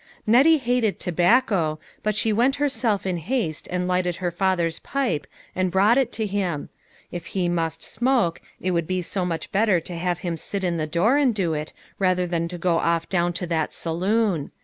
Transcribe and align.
Nettie 0.25 0.57
hated 0.57 0.97
tobacco, 0.99 1.79
but 2.01 2.15
she 2.15 2.33
went 2.33 2.55
herself 2.55 3.05
in 3.05 3.17
haste 3.17 3.67
and 3.69 3.87
lighted 3.87 4.15
her 4.15 4.31
father's 4.31 4.79
pipe 4.79 5.27
and 5.55 5.69
brought 5.69 5.95
it 5.95 6.11
to 6.13 6.25
him; 6.25 6.69
if 7.11 7.27
he 7.27 7.47
must 7.47 7.83
smoke, 7.83 8.41
it 8.59 8.71
would 8.71 8.87
be 8.87 9.03
so 9.03 9.23
much 9.23 9.51
better 9.51 9.79
to 9.81 9.95
have 9.95 10.17
him 10.25 10.37
sit 10.37 10.63
in 10.63 10.77
the 10.77 10.87
door 10.87 11.17
and 11.17 11.35
do 11.35 11.53
it 11.53 11.71
rather 11.99 12.25
than 12.25 12.47
to 12.47 12.57
go 12.57 12.79
off 12.79 13.09
down 13.09 13.31
to 13.33 13.45
that 13.45 13.75
saloon. 13.75 14.49